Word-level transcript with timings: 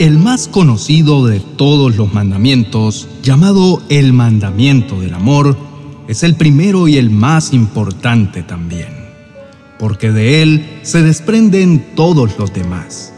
el 0.00 0.16
más 0.18 0.48
conocido 0.48 1.26
de 1.26 1.40
todos 1.40 1.94
los 1.96 2.14
mandamientos, 2.14 3.06
llamado 3.22 3.82
el 3.90 4.14
mandamiento 4.14 4.98
del 4.98 5.12
amor, 5.12 5.58
es 6.08 6.22
el 6.22 6.36
primero 6.36 6.88
y 6.88 6.96
el 6.96 7.10
más 7.10 7.52
importante 7.52 8.42
también, 8.42 8.88
porque 9.78 10.10
de 10.10 10.40
él 10.40 10.80
se 10.80 11.02
desprenden 11.02 11.94
todos 11.94 12.38
los 12.38 12.50
demás. 12.54 13.12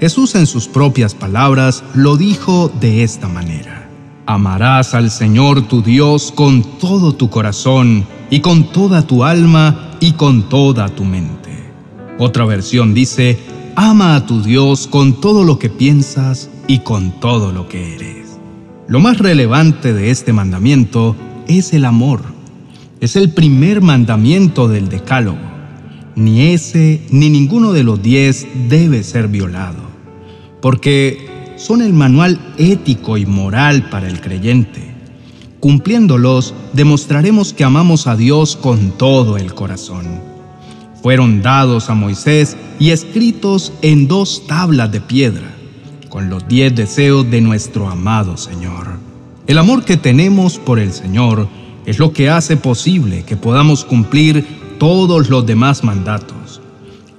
Jesús 0.00 0.34
en 0.34 0.46
sus 0.46 0.66
propias 0.66 1.14
palabras 1.14 1.84
lo 1.92 2.16
dijo 2.16 2.72
de 2.80 3.02
esta 3.02 3.28
manera. 3.28 3.90
Amarás 4.24 4.94
al 4.94 5.10
Señor 5.10 5.68
tu 5.68 5.82
Dios 5.82 6.32
con 6.34 6.62
todo 6.78 7.14
tu 7.14 7.28
corazón 7.28 8.06
y 8.30 8.40
con 8.40 8.72
toda 8.72 9.06
tu 9.06 9.24
alma 9.24 9.98
y 10.00 10.12
con 10.12 10.48
toda 10.48 10.88
tu 10.88 11.04
mente. 11.04 11.50
Otra 12.18 12.46
versión 12.46 12.94
dice, 12.94 13.38
Ama 13.76 14.14
a 14.14 14.24
tu 14.24 14.40
Dios 14.40 14.86
con 14.86 15.20
todo 15.20 15.42
lo 15.42 15.58
que 15.58 15.68
piensas 15.68 16.48
y 16.68 16.78
con 16.80 17.18
todo 17.18 17.50
lo 17.50 17.68
que 17.68 17.96
eres. 17.96 18.38
Lo 18.86 19.00
más 19.00 19.18
relevante 19.18 19.92
de 19.92 20.12
este 20.12 20.32
mandamiento 20.32 21.16
es 21.48 21.72
el 21.72 21.84
amor. 21.84 22.20
Es 23.00 23.16
el 23.16 23.30
primer 23.30 23.80
mandamiento 23.80 24.68
del 24.68 24.88
Decálogo. 24.88 25.40
Ni 26.14 26.52
ese 26.52 27.02
ni 27.10 27.30
ninguno 27.30 27.72
de 27.72 27.82
los 27.82 28.00
diez 28.00 28.46
debe 28.68 29.02
ser 29.02 29.26
violado, 29.26 29.82
porque 30.62 31.54
son 31.56 31.82
el 31.82 31.92
manual 31.92 32.54
ético 32.58 33.16
y 33.16 33.26
moral 33.26 33.88
para 33.90 34.08
el 34.08 34.20
creyente. 34.20 34.94
Cumpliéndolos, 35.58 36.54
demostraremos 36.74 37.52
que 37.52 37.64
amamos 37.64 38.06
a 38.06 38.14
Dios 38.14 38.54
con 38.54 38.92
todo 38.92 39.36
el 39.36 39.52
corazón 39.52 40.33
fueron 41.04 41.42
dados 41.42 41.90
a 41.90 41.94
Moisés 41.94 42.56
y 42.80 42.88
escritos 42.88 43.74
en 43.82 44.08
dos 44.08 44.46
tablas 44.46 44.90
de 44.90 45.02
piedra, 45.02 45.54
con 46.08 46.30
los 46.30 46.48
diez 46.48 46.74
deseos 46.74 47.30
de 47.30 47.42
nuestro 47.42 47.90
amado 47.90 48.38
Señor. 48.38 48.86
El 49.46 49.58
amor 49.58 49.84
que 49.84 49.98
tenemos 49.98 50.56
por 50.56 50.78
el 50.78 50.94
Señor 50.94 51.46
es 51.84 51.98
lo 51.98 52.14
que 52.14 52.30
hace 52.30 52.56
posible 52.56 53.22
que 53.24 53.36
podamos 53.36 53.84
cumplir 53.84 54.46
todos 54.78 55.28
los 55.28 55.44
demás 55.44 55.84
mandatos. 55.84 56.62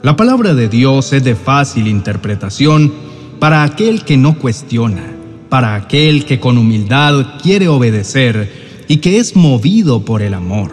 La 0.01 0.15
palabra 0.15 0.55
de 0.55 0.67
Dios 0.67 1.13
es 1.13 1.23
de 1.23 1.35
fácil 1.35 1.87
interpretación 1.87 2.91
para 3.39 3.63
aquel 3.63 4.03
que 4.03 4.17
no 4.17 4.39
cuestiona, 4.39 5.15
para 5.47 5.75
aquel 5.75 6.25
que 6.25 6.39
con 6.39 6.57
humildad 6.57 7.39
quiere 7.39 7.67
obedecer 7.67 8.83
y 8.87 8.97
que 8.97 9.19
es 9.19 9.35
movido 9.35 10.03
por 10.03 10.23
el 10.23 10.33
amor. 10.33 10.71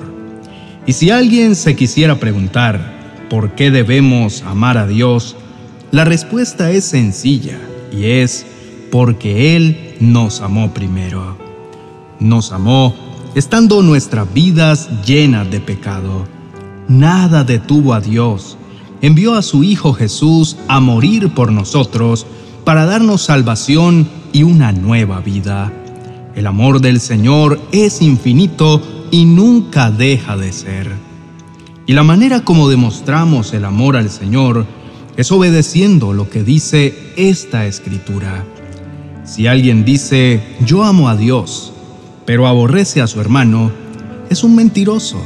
Y 0.87 0.95
si 0.95 1.11
alguien 1.11 1.55
se 1.57 1.77
quisiera 1.77 2.19
preguntar, 2.19 3.02
por 3.33 3.53
qué 3.53 3.71
debemos 3.71 4.43
amar 4.43 4.77
a 4.77 4.87
Dios, 4.87 5.37
la 5.91 6.05
respuesta 6.05 6.71
es 6.71 6.85
sencilla 6.85 7.59
y 7.91 8.05
es 8.05 8.45
porque 8.91 9.57
Él 9.57 9.95
nos 10.01 10.43
amó 10.43 10.75
primero. 10.75 11.39
Nos 12.21 12.53
amó 12.53 12.95
estando 13.35 13.81
nuestras 13.81 14.31
vidas 14.35 14.91
llenas 15.07 15.51
de 15.51 15.61
pecado. 15.61 16.27
Nada 16.89 17.43
detuvo 17.43 17.95
a 17.95 18.03
Dios. 18.03 18.59
Envió 19.01 19.35
a 19.35 19.41
su 19.41 19.65
Hijo 19.65 19.95
Jesús 19.95 20.59
a 20.69 20.81
morir 20.81 21.31
por 21.31 21.53
nosotros 21.53 22.27
para 22.67 22.85
darnos 22.85 23.23
salvación 23.23 24.11
y 24.35 24.43
una 24.43 24.73
nueva 24.73 25.21
vida. 25.21 25.73
El 26.35 26.47
amor 26.47 26.83
del 26.83 27.01
Señor 27.01 27.59
es 27.73 28.03
infinito 28.03 28.83
y 29.11 29.25
nunca 29.25 29.91
deja 29.91 30.37
de 30.37 30.53
ser. 30.53 31.12
Y 31.93 31.95
la 31.95 32.05
manera 32.05 32.41
como 32.41 32.71
demostramos 32.71 33.53
el 33.53 33.67
amor 33.67 33.98
al 33.98 34.09
Señor 34.09 34.65
es 35.19 35.31
obedeciendo 35.31 36.15
lo 36.15 36.31
que 36.31 36.43
dice 36.43 37.12
esta 37.19 37.67
escritura. 37.67 38.47
Si 39.27 39.47
alguien 39.47 39.85
dice, 39.85 40.43
yo 40.65 40.85
amo 40.85 41.11
a 41.11 41.17
Dios, 41.17 41.75
pero 42.25 42.47
aborrece 42.47 43.03
a 43.03 43.07
su 43.07 43.20
hermano, 43.20 43.70
es 44.30 44.42
un 44.42 44.57
mentiroso, 44.57 45.20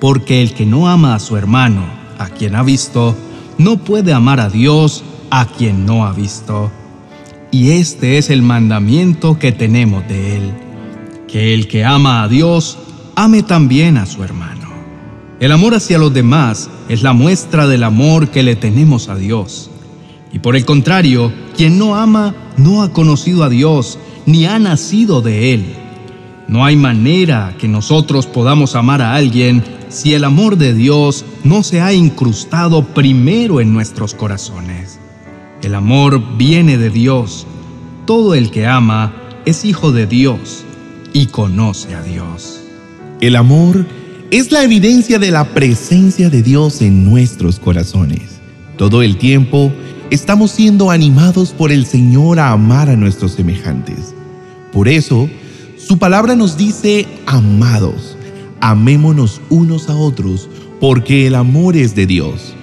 porque 0.00 0.42
el 0.42 0.52
que 0.52 0.66
no 0.66 0.88
ama 0.88 1.14
a 1.14 1.20
su 1.20 1.36
hermano, 1.36 1.84
a 2.18 2.28
quien 2.28 2.56
ha 2.56 2.64
visto, 2.64 3.14
no 3.56 3.76
puede 3.76 4.12
amar 4.12 4.40
a 4.40 4.50
Dios, 4.50 5.04
a 5.30 5.46
quien 5.46 5.86
no 5.86 6.04
ha 6.06 6.12
visto. 6.12 6.72
Y 7.52 7.70
este 7.70 8.18
es 8.18 8.30
el 8.30 8.42
mandamiento 8.42 9.38
que 9.38 9.52
tenemos 9.52 10.08
de 10.08 10.38
Él, 10.38 10.52
que 11.28 11.54
el 11.54 11.68
que 11.68 11.84
ama 11.84 12.24
a 12.24 12.28
Dios, 12.28 12.78
ame 13.14 13.44
también 13.44 13.96
a 13.96 14.06
su 14.06 14.24
hermano. 14.24 14.59
El 15.40 15.52
amor 15.52 15.74
hacia 15.74 15.96
los 15.96 16.12
demás 16.12 16.68
es 16.90 17.02
la 17.02 17.14
muestra 17.14 17.66
del 17.66 17.82
amor 17.82 18.28
que 18.28 18.42
le 18.42 18.56
tenemos 18.56 19.08
a 19.08 19.16
Dios. 19.16 19.70
Y 20.34 20.40
por 20.40 20.54
el 20.54 20.66
contrario, 20.66 21.32
quien 21.56 21.78
no 21.78 21.96
ama 21.96 22.34
no 22.58 22.82
ha 22.82 22.92
conocido 22.92 23.42
a 23.42 23.48
Dios 23.48 23.98
ni 24.26 24.44
ha 24.44 24.58
nacido 24.58 25.22
de 25.22 25.54
Él. 25.54 25.64
No 26.46 26.66
hay 26.66 26.76
manera 26.76 27.54
que 27.58 27.68
nosotros 27.68 28.26
podamos 28.26 28.74
amar 28.74 29.00
a 29.00 29.14
alguien 29.14 29.64
si 29.88 30.12
el 30.12 30.24
amor 30.24 30.58
de 30.58 30.74
Dios 30.74 31.24
no 31.42 31.62
se 31.62 31.80
ha 31.80 31.94
incrustado 31.94 32.84
primero 32.84 33.62
en 33.62 33.72
nuestros 33.72 34.14
corazones. 34.14 34.98
El 35.62 35.74
amor 35.74 36.36
viene 36.36 36.76
de 36.76 36.90
Dios. 36.90 37.46
Todo 38.06 38.34
el 38.34 38.50
que 38.50 38.66
ama 38.66 39.14
es 39.46 39.64
hijo 39.64 39.90
de 39.90 40.06
Dios 40.06 40.64
y 41.14 41.26
conoce 41.26 41.94
a 41.94 42.02
Dios. 42.02 42.60
El 43.22 43.36
amor 43.36 43.86
es 44.30 44.52
la 44.52 44.62
evidencia 44.62 45.18
de 45.18 45.32
la 45.32 45.44
presencia 45.44 46.30
de 46.30 46.42
Dios 46.42 46.82
en 46.82 47.04
nuestros 47.04 47.58
corazones. 47.58 48.40
Todo 48.76 49.02
el 49.02 49.16
tiempo 49.16 49.72
estamos 50.10 50.52
siendo 50.52 50.92
animados 50.92 51.50
por 51.50 51.72
el 51.72 51.84
Señor 51.84 52.38
a 52.38 52.52
amar 52.52 52.88
a 52.88 52.96
nuestros 52.96 53.32
semejantes. 53.32 54.14
Por 54.72 54.86
eso, 54.86 55.28
su 55.76 55.98
palabra 55.98 56.36
nos 56.36 56.56
dice, 56.56 57.08
amados, 57.26 58.16
amémonos 58.60 59.40
unos 59.50 59.88
a 59.88 59.96
otros, 59.96 60.48
porque 60.78 61.26
el 61.26 61.34
amor 61.34 61.76
es 61.76 61.96
de 61.96 62.06
Dios. 62.06 62.54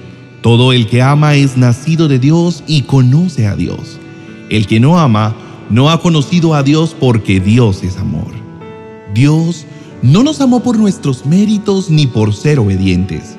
Todo 0.42 0.72
el 0.72 0.88
que 0.88 1.02
ama 1.02 1.36
es 1.36 1.58
nacido 1.58 2.08
de 2.08 2.20
Dios 2.20 2.64
y 2.66 2.84
conoce 2.84 3.46
a 3.46 3.58
Dios. 3.58 4.00
El 4.50 4.68
que 4.68 4.80
no 4.80 4.98
ama 4.98 5.36
no 5.70 5.90
ha 5.90 6.00
conocido 6.00 6.56
a 6.56 6.64
Dios 6.64 6.96
porque 6.98 7.42
Dios 7.42 7.84
es 7.84 7.98
amor. 7.98 8.32
Dios 9.14 9.66
no 10.02 10.24
nos 10.24 10.42
amó 10.42 10.62
por 10.62 10.78
nuestros 10.78 11.26
méritos 11.26 11.90
ni 11.90 12.08
por 12.08 12.34
ser 12.34 12.60
obedientes. 12.60 13.36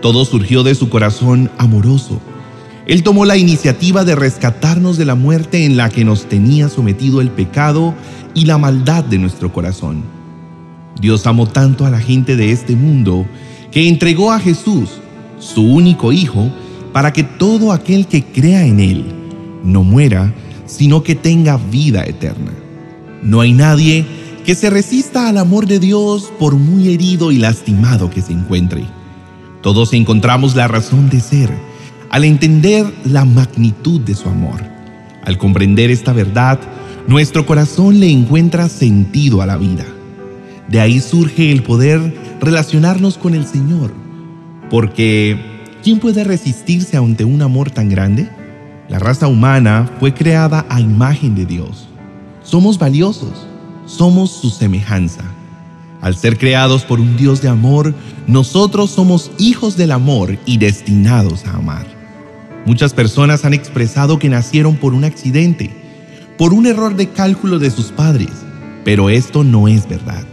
Todo 0.00 0.24
surgió 0.24 0.62
de 0.62 0.74
su 0.74 0.88
corazón 0.88 1.50
amoroso. 1.58 2.20
Él 2.86 3.02
tomó 3.02 3.24
la 3.24 3.36
iniciativa 3.36 4.04
de 4.04 4.14
rescatarnos 4.14 4.96
de 4.96 5.04
la 5.04 5.14
muerte 5.14 5.64
en 5.64 5.76
la 5.76 5.90
que 5.90 6.04
nos 6.04 6.26
tenía 6.26 6.68
sometido 6.68 7.20
el 7.20 7.30
pecado 7.30 7.94
y 8.34 8.46
la 8.46 8.58
maldad 8.58 9.04
de 9.04 9.18
nuestro 9.18 9.52
corazón. 9.52 10.02
Dios 11.00 11.26
amó 11.26 11.46
tanto 11.46 11.86
a 11.86 11.90
la 11.90 12.00
gente 12.00 12.36
de 12.36 12.50
este 12.50 12.76
mundo 12.76 13.26
que 13.70 13.88
entregó 13.88 14.32
a 14.32 14.40
Jesús, 14.40 14.90
su 15.38 15.62
único 15.62 16.12
Hijo, 16.12 16.50
para 16.92 17.12
que 17.12 17.22
todo 17.22 17.72
aquel 17.72 18.06
que 18.06 18.24
crea 18.24 18.66
en 18.66 18.80
Él 18.80 19.04
no 19.62 19.84
muera, 19.84 20.34
sino 20.66 21.02
que 21.02 21.14
tenga 21.14 21.58
vida 21.58 22.04
eterna. 22.04 22.52
No 23.22 23.40
hay 23.40 23.52
nadie 23.52 24.06
que 24.44 24.54
se 24.54 24.70
resista 24.70 25.28
al 25.28 25.38
amor 25.38 25.66
de 25.66 25.78
Dios 25.78 26.32
por 26.38 26.56
muy 26.56 26.92
herido 26.92 27.30
y 27.32 27.38
lastimado 27.38 28.10
que 28.10 28.22
se 28.22 28.32
encuentre. 28.32 28.84
Todos 29.62 29.92
encontramos 29.92 30.56
la 30.56 30.68
razón 30.68 31.10
de 31.10 31.20
ser 31.20 31.50
al 32.10 32.24
entender 32.24 32.92
la 33.04 33.24
magnitud 33.24 34.00
de 34.00 34.14
su 34.14 34.28
amor. 34.28 34.60
Al 35.24 35.38
comprender 35.38 35.90
esta 35.90 36.12
verdad, 36.12 36.58
nuestro 37.06 37.46
corazón 37.46 38.00
le 38.00 38.10
encuentra 38.10 38.68
sentido 38.68 39.42
a 39.42 39.46
la 39.46 39.56
vida. 39.56 39.84
De 40.68 40.80
ahí 40.80 41.00
surge 41.00 41.52
el 41.52 41.62
poder 41.62 42.14
relacionarnos 42.40 43.18
con 43.18 43.34
el 43.34 43.46
Señor. 43.46 43.92
Porque, 44.70 45.38
¿quién 45.82 45.98
puede 45.98 46.24
resistirse 46.24 46.96
ante 46.96 47.24
un 47.24 47.42
amor 47.42 47.70
tan 47.70 47.88
grande? 47.88 48.28
La 48.88 48.98
raza 48.98 49.28
humana 49.28 49.88
fue 50.00 50.14
creada 50.14 50.64
a 50.68 50.80
imagen 50.80 51.34
de 51.34 51.46
Dios. 51.46 51.88
Somos 52.42 52.78
valiosos 52.78 53.49
somos 53.90 54.30
su 54.30 54.50
semejanza. 54.50 55.24
Al 56.00 56.16
ser 56.16 56.38
creados 56.38 56.84
por 56.84 57.00
un 57.00 57.16
Dios 57.16 57.42
de 57.42 57.48
amor, 57.48 57.94
nosotros 58.26 58.90
somos 58.90 59.30
hijos 59.38 59.76
del 59.76 59.92
amor 59.92 60.38
y 60.46 60.56
destinados 60.58 61.44
a 61.44 61.56
amar. 61.56 61.86
Muchas 62.64 62.94
personas 62.94 63.44
han 63.44 63.52
expresado 63.52 64.18
que 64.18 64.28
nacieron 64.28 64.76
por 64.76 64.94
un 64.94 65.04
accidente, 65.04 65.70
por 66.38 66.54
un 66.54 66.66
error 66.66 66.96
de 66.96 67.08
cálculo 67.08 67.58
de 67.58 67.70
sus 67.70 67.86
padres, 67.86 68.30
pero 68.84 69.10
esto 69.10 69.44
no 69.44 69.68
es 69.68 69.88
verdad, 69.88 70.24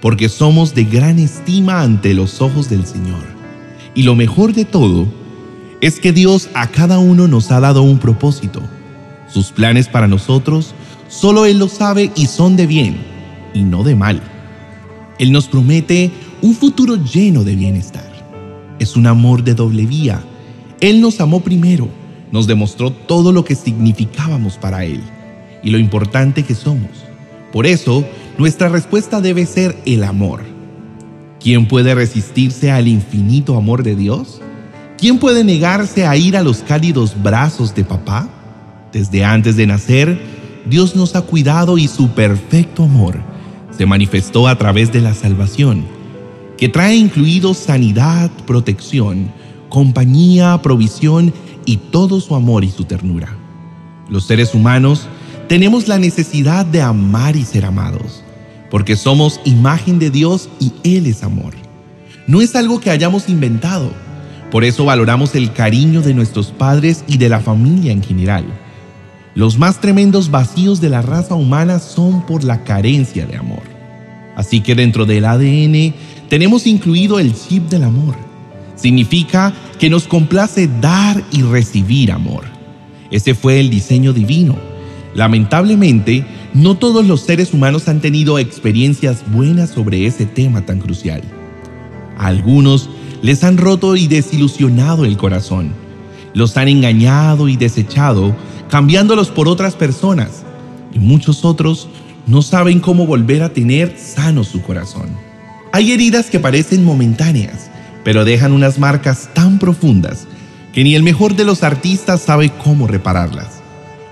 porque 0.00 0.28
somos 0.28 0.74
de 0.74 0.84
gran 0.84 1.18
estima 1.18 1.82
ante 1.82 2.14
los 2.14 2.40
ojos 2.40 2.68
del 2.68 2.86
Señor. 2.86 3.24
Y 3.94 4.02
lo 4.02 4.16
mejor 4.16 4.54
de 4.54 4.64
todo 4.64 5.06
es 5.80 6.00
que 6.00 6.12
Dios 6.12 6.48
a 6.54 6.68
cada 6.68 6.98
uno 6.98 7.28
nos 7.28 7.52
ha 7.52 7.60
dado 7.60 7.82
un 7.82 7.98
propósito. 7.98 8.62
Sus 9.28 9.52
planes 9.52 9.88
para 9.88 10.08
nosotros 10.08 10.74
Solo 11.14 11.46
Él 11.46 11.60
lo 11.60 11.68
sabe 11.68 12.10
y 12.16 12.26
son 12.26 12.56
de 12.56 12.66
bien 12.66 12.96
y 13.54 13.62
no 13.62 13.84
de 13.84 13.94
mal. 13.94 14.20
Él 15.20 15.30
nos 15.30 15.46
promete 15.46 16.10
un 16.42 16.56
futuro 16.56 16.96
lleno 16.96 17.44
de 17.44 17.54
bienestar. 17.54 18.10
Es 18.80 18.96
un 18.96 19.06
amor 19.06 19.44
de 19.44 19.54
doble 19.54 19.86
vía. 19.86 20.20
Él 20.80 21.00
nos 21.00 21.20
amó 21.20 21.38
primero, 21.38 21.88
nos 22.32 22.48
demostró 22.48 22.90
todo 22.90 23.30
lo 23.30 23.44
que 23.44 23.54
significábamos 23.54 24.56
para 24.56 24.84
Él 24.84 25.00
y 25.62 25.70
lo 25.70 25.78
importante 25.78 26.42
que 26.42 26.56
somos. 26.56 26.90
Por 27.52 27.64
eso, 27.64 28.04
nuestra 28.36 28.68
respuesta 28.68 29.20
debe 29.20 29.46
ser 29.46 29.76
el 29.86 30.02
amor. 30.02 30.42
¿Quién 31.38 31.68
puede 31.68 31.94
resistirse 31.94 32.72
al 32.72 32.88
infinito 32.88 33.56
amor 33.56 33.84
de 33.84 33.94
Dios? 33.94 34.40
¿Quién 34.98 35.20
puede 35.20 35.44
negarse 35.44 36.06
a 36.06 36.16
ir 36.16 36.36
a 36.36 36.42
los 36.42 36.58
cálidos 36.58 37.14
brazos 37.22 37.72
de 37.72 37.84
papá? 37.84 38.28
Desde 38.92 39.24
antes 39.24 39.56
de 39.56 39.66
nacer, 39.68 40.33
Dios 40.66 40.96
nos 40.96 41.14
ha 41.14 41.22
cuidado 41.22 41.76
y 41.76 41.88
su 41.88 42.08
perfecto 42.10 42.84
amor 42.84 43.20
se 43.76 43.86
manifestó 43.86 44.48
a 44.48 44.56
través 44.56 44.92
de 44.92 45.00
la 45.00 45.14
salvación, 45.14 45.84
que 46.56 46.68
trae 46.68 46.96
incluido 46.96 47.54
sanidad, 47.54 48.30
protección, 48.46 49.30
compañía, 49.68 50.60
provisión 50.62 51.34
y 51.66 51.76
todo 51.76 52.20
su 52.20 52.34
amor 52.34 52.64
y 52.64 52.70
su 52.70 52.84
ternura. 52.84 53.36
Los 54.08 54.26
seres 54.26 54.54
humanos 54.54 55.08
tenemos 55.48 55.88
la 55.88 55.98
necesidad 55.98 56.64
de 56.64 56.80
amar 56.80 57.36
y 57.36 57.44
ser 57.44 57.64
amados, 57.64 58.22
porque 58.70 58.96
somos 58.96 59.40
imagen 59.44 59.98
de 59.98 60.10
Dios 60.10 60.48
y 60.60 60.72
Él 60.84 61.06
es 61.06 61.22
amor. 61.22 61.54
No 62.26 62.40
es 62.40 62.54
algo 62.56 62.80
que 62.80 62.90
hayamos 62.90 63.28
inventado, 63.28 63.90
por 64.50 64.64
eso 64.64 64.84
valoramos 64.84 65.34
el 65.34 65.52
cariño 65.52 66.00
de 66.00 66.14
nuestros 66.14 66.52
padres 66.52 67.04
y 67.06 67.18
de 67.18 67.28
la 67.28 67.40
familia 67.40 67.92
en 67.92 68.02
general. 68.02 68.44
Los 69.34 69.58
más 69.58 69.80
tremendos 69.80 70.30
vacíos 70.30 70.80
de 70.80 70.90
la 70.90 71.02
raza 71.02 71.34
humana 71.34 71.78
son 71.78 72.24
por 72.26 72.44
la 72.44 72.64
carencia 72.64 73.26
de 73.26 73.36
amor. 73.36 73.62
Así 74.36 74.60
que 74.60 74.74
dentro 74.74 75.06
del 75.06 75.24
ADN 75.24 75.94
tenemos 76.28 76.66
incluido 76.66 77.18
el 77.18 77.34
chip 77.34 77.68
del 77.68 77.84
amor 77.84 78.14
Significa 78.76 79.54
que 79.78 79.88
nos 79.88 80.06
complace 80.06 80.68
dar 80.80 81.22
y 81.30 81.42
recibir 81.42 82.12
amor. 82.12 82.44
Ese 83.10 83.34
fue 83.34 83.60
el 83.60 83.70
diseño 83.70 84.12
divino. 84.12 84.56
Lamentablemente, 85.14 86.26
no 86.54 86.76
todos 86.76 87.06
los 87.06 87.20
seres 87.20 87.54
humanos 87.54 87.88
han 87.88 88.00
tenido 88.00 88.38
experiencias 88.38 89.24
buenas 89.30 89.70
sobre 89.70 90.06
ese 90.06 90.26
tema 90.26 90.66
tan 90.66 90.80
crucial. 90.80 91.22
A 92.18 92.26
algunos 92.26 92.90
les 93.22 93.44
han 93.44 93.56
roto 93.56 93.96
y 93.96 94.08
desilusionado 94.08 95.04
el 95.04 95.16
corazón. 95.16 95.72
Los 96.34 96.56
han 96.56 96.68
engañado 96.68 97.48
y 97.48 97.56
desechado, 97.56 98.36
cambiándolos 98.68 99.30
por 99.30 99.48
otras 99.48 99.74
personas. 99.74 100.42
Y 100.92 100.98
muchos 100.98 101.44
otros 101.44 101.88
no 102.26 102.42
saben 102.42 102.80
cómo 102.80 103.06
volver 103.06 103.42
a 103.42 103.52
tener 103.52 103.96
sano 103.98 104.44
su 104.44 104.60
corazón. 104.62 105.08
Hay 105.72 105.92
heridas 105.92 106.30
que 106.30 106.40
parecen 106.40 106.84
momentáneas, 106.84 107.70
pero 108.04 108.24
dejan 108.24 108.52
unas 108.52 108.78
marcas 108.78 109.30
tan 109.32 109.58
profundas 109.58 110.26
que 110.72 110.84
ni 110.84 110.94
el 110.94 111.02
mejor 111.02 111.36
de 111.36 111.44
los 111.44 111.62
artistas 111.62 112.20
sabe 112.20 112.50
cómo 112.62 112.86
repararlas. 112.86 113.60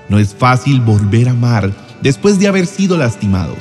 No 0.08 0.18
es 0.18 0.34
fácil 0.34 0.80
volver 0.80 1.28
a 1.28 1.32
amar 1.32 1.72
después 2.02 2.38
de 2.38 2.48
haber 2.48 2.66
sido 2.66 2.96
lastimados. 2.96 3.58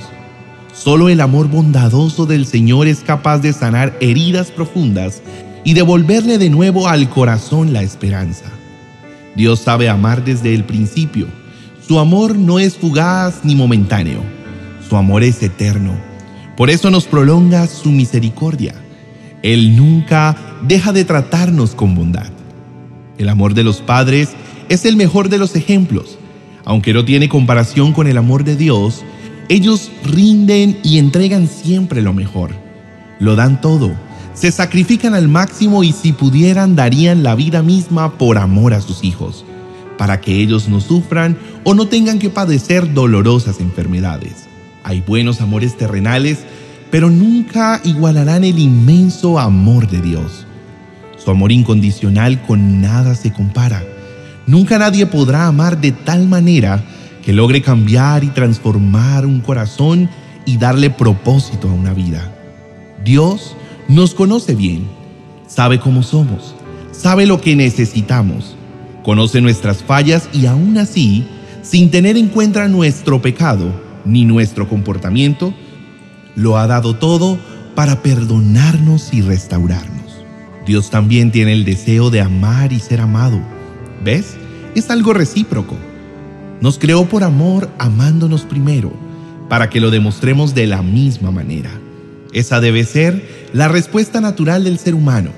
Solo 0.74 1.10
el 1.10 1.22
amor 1.22 1.48
bondadoso 1.48 2.26
del 2.26 2.46
Señor 2.46 2.88
es 2.88 3.00
capaz 3.00 3.40
de 3.40 3.54
sanar 3.54 3.98
heridas 4.02 4.52
profundas 4.52 5.22
y 5.64 5.74
devolverle 5.74 6.38
de 6.38 6.50
nuevo 6.50 6.88
al 6.88 7.10
corazón 7.10 7.74
la 7.74 7.84
esperanza. 7.84 8.46
Dios 9.36 9.60
sabe 9.60 9.90
amar 9.90 10.24
desde 10.24 10.54
el 10.54 10.64
principio. 10.64 11.28
Su 11.88 12.00
amor 12.00 12.38
no 12.38 12.60
es 12.60 12.78
fugaz 12.78 13.42
ni 13.44 13.56
momentáneo. 13.56 14.22
Su 14.88 14.96
amor 14.98 15.24
es 15.24 15.42
eterno. 15.42 15.94
Por 16.58 16.70
eso 16.70 16.90
nos 16.92 17.06
prolonga 17.06 17.68
su 17.68 17.92
misericordia 17.92 18.76
él 19.44 19.76
nunca 19.76 20.38
deja 20.62 20.92
de 20.92 21.06
tratarnos 21.06 21.74
con 21.74 21.96
bondad. 21.96 22.30
El 23.18 23.30
amor 23.30 23.54
de 23.54 23.64
los 23.64 23.82
padres 23.82 24.30
es 24.70 24.86
el 24.86 24.96
mejor 24.96 25.30
de 25.30 25.38
los 25.38 25.56
ejemplos. 25.56 26.18
Aunque 26.64 26.94
no 26.94 27.06
tiene 27.06 27.28
comparación 27.28 27.92
con 27.94 28.08
el 28.08 28.18
amor 28.18 28.44
de 28.44 28.56
Dios, 28.56 29.04
ellos 29.50 29.92
rinden 30.04 30.78
y 30.84 31.00
entregan 31.00 31.48
siempre 31.48 32.02
lo 32.02 32.14
mejor. 32.14 32.52
Lo 33.20 33.36
dan 33.36 33.62
todo, 33.62 33.92
se 34.42 34.52
sacrifican 34.52 35.14
al 35.14 35.28
máximo 35.28 35.84
y 35.84 35.92
si 35.92 36.14
pudieran 36.14 36.76
darían 36.76 37.22
la 37.22 37.36
vida 37.36 37.62
misma 37.62 38.18
por 38.18 38.40
amor 38.40 38.74
a 38.74 38.82
sus 38.82 39.04
hijos, 39.04 39.46
para 40.00 40.20
que 40.20 40.42
ellos 40.42 40.68
no 40.68 40.82
sufran 40.82 41.38
o 41.64 41.76
no 41.76 41.88
tengan 41.88 42.18
que 42.18 42.32
padecer 42.32 42.92
dolorosas 42.92 43.60
enfermedades. 43.60 44.48
Hay 44.84 45.02
buenos 45.02 45.42
amores 45.42 45.78
terrenales 45.78 46.40
pero 46.90 47.12
nunca 47.12 47.80
igualarán 47.84 48.44
el 48.44 48.58
inmenso 48.58 49.38
amor 49.38 49.88
de 49.88 50.02
Dios. 50.02 50.48
Su 51.24 51.30
amor 51.30 51.52
incondicional 51.52 52.42
con 52.42 52.82
nada 52.82 53.14
se 53.14 53.32
compara. 53.32 53.84
Nunca 54.48 54.80
nadie 54.80 55.06
podrá 55.06 55.46
amar 55.46 55.80
de 55.80 55.92
tal 55.92 56.28
manera 56.28 56.84
que 57.24 57.32
logre 57.32 57.62
cambiar 57.62 58.24
y 58.24 58.30
transformar 58.30 59.28
un 59.28 59.40
corazón 59.40 60.10
y 60.48 60.58
darle 60.58 60.90
propósito 60.90 61.70
a 61.70 61.74
una 61.74 61.94
vida. 61.94 62.34
Dios 63.06 63.56
nos 63.92 64.16
conoce 64.16 64.56
bien, 64.56 64.88
sabe 65.48 65.82
cómo 65.82 66.02
somos, 66.02 66.56
sabe 66.94 67.26
lo 67.26 67.42
que 67.42 67.58
necesitamos, 67.58 68.56
conoce 69.04 69.42
nuestras 69.42 69.84
fallas 69.84 70.30
y 70.32 70.46
aún 70.46 70.78
así, 70.78 71.26
sin 71.62 71.92
tener 71.92 72.16
en 72.16 72.30
cuenta 72.30 72.70
nuestro 72.70 73.22
pecado 73.22 73.70
ni 74.06 74.24
nuestro 74.24 74.70
comportamiento, 74.70 75.54
lo 76.38 76.58
ha 76.58 76.68
dado 76.68 76.96
todo 76.96 77.38
para 77.76 78.02
perdonarnos 78.02 79.14
y 79.14 79.22
restaurarnos. 79.22 80.24
Dios 80.66 80.90
también 80.90 81.30
tiene 81.30 81.52
el 81.52 81.66
deseo 81.66 82.10
de 82.10 82.22
amar 82.22 82.72
y 82.72 82.80
ser 82.80 83.02
amado. 83.02 83.42
¿Ves? 84.06 84.38
Es 84.74 84.90
algo 84.90 85.12
recíproco. 85.12 85.76
Nos 86.62 86.80
creó 86.80 87.10
por 87.10 87.26
amor 87.26 87.70
amándonos 87.78 88.44
primero, 88.44 88.94
para 89.50 89.70
que 89.70 89.82
lo 89.82 89.92
demostremos 89.92 90.56
de 90.56 90.66
la 90.68 90.82
misma 90.82 91.30
manera. 91.32 91.72
Esa 92.32 92.62
debe 92.62 92.86
ser 92.86 93.41
la 93.54 93.68
respuesta 93.68 94.22
natural 94.22 94.64
del 94.64 94.80
ser 94.80 94.96
humano, 94.96 95.32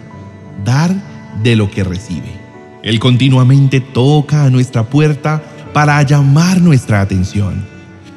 dar 0.63 0.93
de 1.41 1.55
lo 1.55 1.69
que 1.69 1.83
recibe. 1.83 2.31
Él 2.83 2.99
continuamente 2.99 3.79
toca 3.79 4.43
a 4.43 4.49
nuestra 4.49 4.83
puerta 4.83 5.41
para 5.73 6.01
llamar 6.03 6.61
nuestra 6.61 7.01
atención 7.01 7.73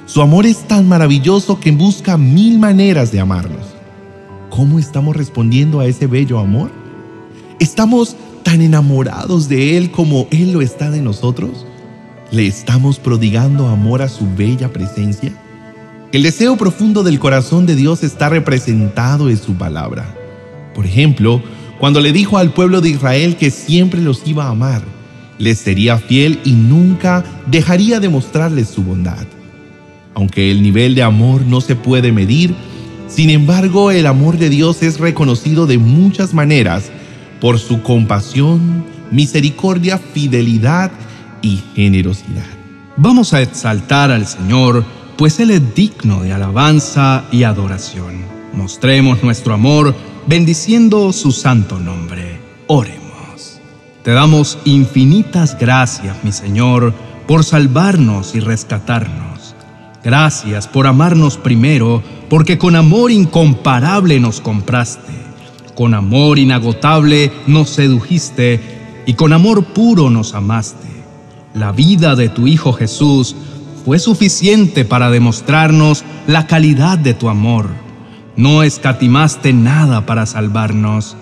su 0.07 0.23
amor 0.23 0.47
es 0.47 0.59
tan 0.69 0.87
maravilloso 0.87 1.59
que 1.59 1.73
busca 1.73 2.17
mil 2.17 2.61
maneras 2.61 3.11
de 3.11 3.19
amarnos. 3.19 3.67
¿Cómo 4.51 4.79
estamos 4.79 5.17
respondiendo 5.17 5.81
a 5.81 5.87
ese 5.87 6.07
bello 6.07 6.39
amor? 6.39 6.71
¿Estamos 7.59 8.17
tan 8.45 8.61
enamorados 8.63 9.49
de 9.49 9.77
Él 9.77 9.91
como 9.91 10.29
Él 10.31 10.53
lo 10.53 10.63
está 10.63 10.93
de 10.93 11.03
nosotros? 11.03 11.67
¿Le 12.31 12.47
estamos 12.47 13.01
prodigando 13.01 13.67
amor 13.67 14.01
a 14.01 14.09
su 14.09 14.33
bella 14.37 14.73
presencia? 14.73 15.33
El 16.13 16.23
deseo 16.23 16.57
profundo 16.57 17.03
del 17.03 17.19
corazón 17.19 17.67
de 17.67 17.75
Dios 17.75 18.05
está 18.05 18.29
representado 18.29 19.29
en 19.29 19.37
su 19.37 19.55
palabra. 19.55 20.15
Por 20.75 20.87
ejemplo, 20.87 21.43
cuando 21.81 22.01
le 22.01 22.13
dijo 22.13 22.39
al 22.39 22.53
pueblo 22.53 22.81
de 22.81 22.91
Israel 22.91 23.37
que 23.37 23.51
siempre 23.51 24.01
los 24.01 24.23
iba 24.25 24.45
a 24.45 24.51
amar, 24.51 24.83
les 25.39 25.59
sería 25.59 25.99
fiel 25.99 26.39
y 26.45 26.53
nunca 26.53 27.25
dejaría 27.47 27.99
de 27.99 28.09
mostrarles 28.09 28.69
su 28.69 28.85
bondad. 28.85 29.27
Aunque 30.15 30.51
el 30.51 30.63
nivel 30.63 30.95
de 30.95 31.03
amor 31.03 31.43
no 31.43 31.61
se 31.61 31.75
puede 31.75 32.13
medir, 32.13 32.55
sin 33.09 33.29
embargo 33.29 33.91
el 33.91 34.07
amor 34.07 34.39
de 34.39 34.49
Dios 34.49 34.83
es 34.83 35.01
reconocido 35.01 35.67
de 35.67 35.79
muchas 35.79 36.33
maneras 36.33 36.91
por 37.41 37.59
su 37.59 37.83
compasión, 37.83 38.85
misericordia, 39.11 39.99
fidelidad 39.99 40.93
y 41.43 41.63
generosidad. 41.75 42.47
Vamos 42.97 43.35
a 43.35 43.43
exaltar 43.43 44.11
al 44.11 44.27
Señor, 44.27 44.85
pues 45.17 45.41
Él 45.41 45.51
es 45.51 45.75
digno 45.75 46.23
de 46.23 46.33
alabanza 46.33 47.25
y 47.33 47.45
adoración. 47.45 48.25
Mostremos 48.53 49.23
nuestro 49.23 49.55
amor 49.55 49.95
bendiciendo 50.27 51.13
su 51.13 51.33
santo 51.33 51.79
nombre. 51.79 52.41
Oremos. 52.67 53.61
Te 54.03 54.13
damos 54.13 54.59
infinitas 54.65 55.59
gracias, 55.59 56.17
mi 56.23 56.33
Señor, 56.33 56.95
por 57.27 57.45
salvarnos 57.45 58.35
y 58.35 58.41
rescatarnos 58.41 59.27
Gracias 60.07 60.69
por 60.69 60.87
amarnos 60.87 61.37
primero, 61.37 62.01
porque 62.31 62.59
con 62.59 62.77
amor 62.77 63.11
incomparable 63.11 64.21
nos 64.21 64.41
compraste, 64.41 65.13
con 65.75 65.95
amor 65.95 66.39
inagotable 66.39 67.33
nos 67.49 67.71
sedujiste 67.71 69.03
y 69.05 69.15
con 69.15 69.33
amor 69.33 69.65
puro 69.65 70.09
nos 70.09 70.35
amaste. 70.35 70.87
La 71.55 71.73
vida 71.73 72.15
de 72.15 72.29
tu 72.29 72.47
Hijo 72.47 72.73
Jesús 72.73 73.35
fue 73.87 74.01
suficiente 74.01 74.85
para 74.85 75.11
demostrarnos 75.11 76.05
la 76.27 76.49
calidad 76.49 76.99
de 76.99 77.15
tu 77.15 77.29
amor. 77.29 77.69
No 78.35 78.65
escatimaste 78.65 79.53
nada 79.53 80.07
para 80.07 80.27
salvarnos. 80.27 81.17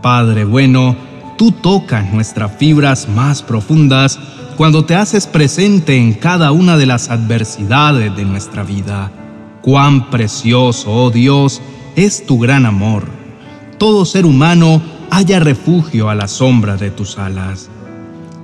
Padre 0.00 0.46
bueno, 0.46 0.96
tú 1.36 1.52
tocas 1.52 2.10
nuestras 2.10 2.56
fibras 2.56 3.06
más 3.06 3.42
profundas 3.42 4.18
cuando 4.56 4.86
te 4.86 4.94
haces 4.94 5.26
presente 5.26 5.98
en 5.98 6.14
cada 6.14 6.52
una 6.52 6.78
de 6.78 6.86
las 6.86 7.10
adversidades 7.10 8.16
de 8.16 8.24
nuestra 8.24 8.62
vida. 8.62 9.12
Cuán 9.60 10.08
precioso, 10.08 10.90
oh 10.90 11.10
Dios, 11.10 11.60
es 11.96 12.24
tu 12.24 12.38
gran 12.38 12.64
amor. 12.64 13.04
Todo 13.76 14.06
ser 14.06 14.24
humano 14.24 14.80
haya 15.10 15.38
refugio 15.38 16.08
a 16.08 16.14
la 16.14 16.28
sombra 16.28 16.78
de 16.78 16.90
tus 16.90 17.18
alas. 17.18 17.68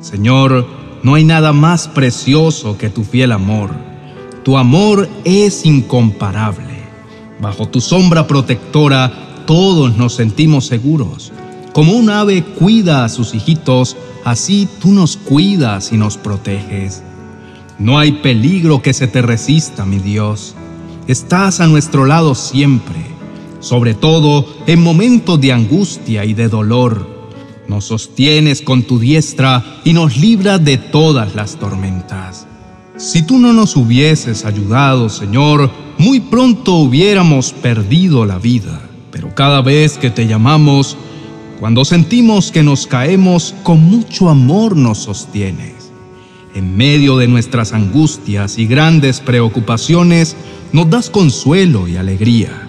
Señor, 0.02 0.85
no 1.06 1.14
hay 1.14 1.22
nada 1.22 1.52
más 1.52 1.86
precioso 1.86 2.76
que 2.78 2.90
tu 2.90 3.04
fiel 3.04 3.30
amor. 3.30 3.70
Tu 4.42 4.58
amor 4.58 5.08
es 5.22 5.64
incomparable. 5.64 6.80
Bajo 7.40 7.68
tu 7.68 7.80
sombra 7.80 8.26
protectora 8.26 9.44
todos 9.46 9.96
nos 9.96 10.14
sentimos 10.16 10.66
seguros. 10.66 11.32
Como 11.72 11.92
un 11.92 12.10
ave 12.10 12.42
cuida 12.42 13.04
a 13.04 13.08
sus 13.08 13.34
hijitos, 13.34 13.96
así 14.24 14.68
tú 14.80 14.90
nos 14.90 15.16
cuidas 15.16 15.92
y 15.92 15.96
nos 15.96 16.16
proteges. 16.16 17.04
No 17.78 18.00
hay 18.00 18.10
peligro 18.10 18.82
que 18.82 18.92
se 18.92 19.06
te 19.06 19.22
resista, 19.22 19.86
mi 19.86 20.00
Dios. 20.00 20.56
Estás 21.06 21.60
a 21.60 21.68
nuestro 21.68 22.04
lado 22.04 22.34
siempre, 22.34 22.98
sobre 23.60 23.94
todo 23.94 24.44
en 24.66 24.82
momentos 24.82 25.40
de 25.40 25.52
angustia 25.52 26.24
y 26.24 26.34
de 26.34 26.48
dolor. 26.48 27.15
Nos 27.68 27.86
sostienes 27.86 28.62
con 28.62 28.84
tu 28.84 28.98
diestra 28.98 29.80
y 29.84 29.92
nos 29.92 30.16
libras 30.16 30.64
de 30.64 30.78
todas 30.78 31.34
las 31.34 31.56
tormentas. 31.56 32.46
Si 32.96 33.22
tú 33.22 33.38
no 33.38 33.52
nos 33.52 33.76
hubieses 33.76 34.44
ayudado, 34.44 35.08
Señor, 35.08 35.70
muy 35.98 36.20
pronto 36.20 36.74
hubiéramos 36.74 37.52
perdido 37.52 38.24
la 38.24 38.38
vida. 38.38 38.80
Pero 39.10 39.34
cada 39.34 39.62
vez 39.62 39.98
que 39.98 40.10
te 40.10 40.26
llamamos, 40.26 40.96
cuando 41.58 41.84
sentimos 41.84 42.52
que 42.52 42.62
nos 42.62 42.86
caemos, 42.86 43.54
con 43.62 43.80
mucho 43.80 44.28
amor 44.28 44.76
nos 44.76 44.98
sostienes. 44.98 45.90
En 46.54 46.76
medio 46.76 47.16
de 47.16 47.26
nuestras 47.26 47.72
angustias 47.72 48.58
y 48.58 48.66
grandes 48.66 49.20
preocupaciones, 49.20 50.36
nos 50.72 50.88
das 50.88 51.10
consuelo 51.10 51.88
y 51.88 51.96
alegría. 51.96 52.68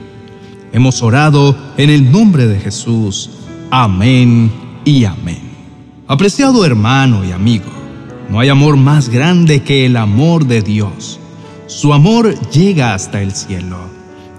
Hemos 0.74 1.02
orado 1.02 1.56
en 1.78 1.90
el 1.90 2.12
nombre 2.12 2.48
de 2.48 2.60
Jesús. 2.60 3.30
Amén 3.70 4.67
y 4.88 5.04
amén. 5.04 5.42
Apreciado 6.08 6.66
hermano 6.66 7.26
y 7.26 7.32
amigo, 7.32 7.72
no 8.30 8.40
hay 8.40 8.50
amor 8.50 8.78
más 8.78 9.10
grande 9.10 9.62
que 9.62 9.86
el 9.86 9.98
amor 9.98 10.46
de 10.46 10.62
Dios. 10.62 11.20
Su 11.68 11.94
amor 11.94 12.34
llega 12.52 12.94
hasta 12.94 13.22
el 13.22 13.34
cielo. 13.34 13.78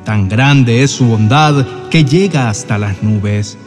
Tan 0.05 0.29
grande 0.29 0.83
es 0.83 0.91
su 0.91 1.05
bondad 1.05 1.67
que 1.91 2.05
llega 2.05 2.49
hasta 2.49 2.79
las 2.79 3.03
nubes. 3.03 3.59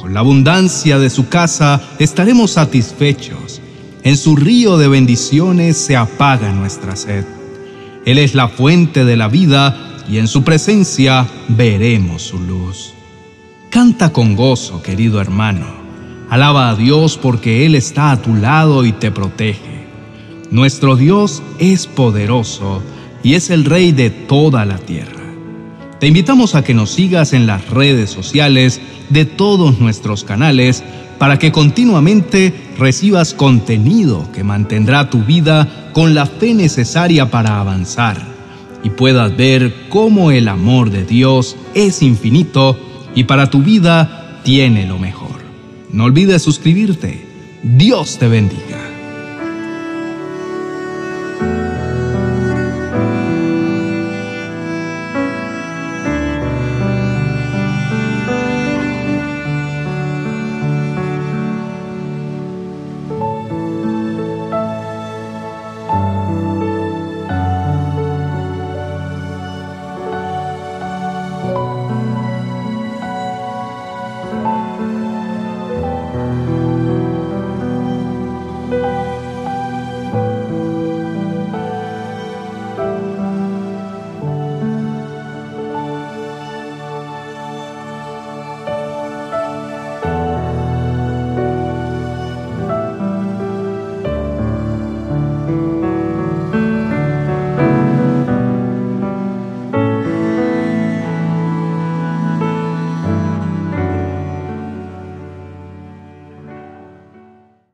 Con 0.00 0.14
la 0.14 0.20
abundancia 0.20 0.98
de 0.98 1.10
su 1.10 1.28
casa 1.28 1.80
estaremos 2.00 2.50
satisfechos 2.50 3.60
en 4.02 4.16
su 4.16 4.36
río 4.36 4.78
de 4.78 4.86
bendiciones 4.86 5.76
se 5.76 5.96
apaga 5.96 6.52
nuestra 6.52 6.94
sed. 6.94 7.24
Él 8.04 8.18
es 8.18 8.36
la 8.36 8.46
fuente 8.46 9.04
de 9.04 9.16
la 9.16 9.26
vida 9.26 10.04
y 10.08 10.18
en 10.18 10.28
su 10.28 10.44
presencia 10.44 11.26
veremos 11.48 12.22
su 12.22 12.38
luz. 12.38 12.94
Canta 13.68 14.12
con 14.12 14.36
gozo, 14.36 14.80
querido 14.80 15.20
hermano. 15.20 15.85
Alaba 16.28 16.70
a 16.70 16.74
Dios 16.74 17.18
porque 17.18 17.66
Él 17.66 17.74
está 17.74 18.10
a 18.10 18.20
tu 18.20 18.34
lado 18.34 18.84
y 18.84 18.92
te 18.92 19.12
protege. 19.12 19.86
Nuestro 20.50 20.96
Dios 20.96 21.42
es 21.58 21.86
poderoso 21.86 22.82
y 23.22 23.34
es 23.34 23.50
el 23.50 23.64
Rey 23.64 23.92
de 23.92 24.10
toda 24.10 24.64
la 24.64 24.78
tierra. 24.78 25.22
Te 26.00 26.08
invitamos 26.08 26.54
a 26.54 26.62
que 26.62 26.74
nos 26.74 26.90
sigas 26.90 27.32
en 27.32 27.46
las 27.46 27.70
redes 27.70 28.10
sociales 28.10 28.80
de 29.08 29.24
todos 29.24 29.78
nuestros 29.78 30.24
canales 30.24 30.82
para 31.18 31.38
que 31.38 31.52
continuamente 31.52 32.52
recibas 32.78 33.32
contenido 33.32 34.30
que 34.32 34.44
mantendrá 34.44 35.08
tu 35.08 35.22
vida 35.22 35.90
con 35.92 36.14
la 36.14 36.26
fe 36.26 36.54
necesaria 36.54 37.30
para 37.30 37.60
avanzar 37.60 38.20
y 38.82 38.90
puedas 38.90 39.36
ver 39.36 39.88
cómo 39.88 40.30
el 40.30 40.48
amor 40.48 40.90
de 40.90 41.04
Dios 41.04 41.56
es 41.74 42.02
infinito 42.02 42.78
y 43.14 43.24
para 43.24 43.48
tu 43.48 43.62
vida 43.62 44.40
tiene 44.44 44.86
lo 44.86 44.98
mejor. 44.98 45.35
No 45.90 46.04
olvides 46.04 46.42
suscribirte. 46.42 47.20
Dios 47.62 48.18
te 48.18 48.28
bendiga. 48.28 48.85